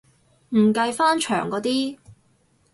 [0.49, 1.99] 唔計翻牆嗰啲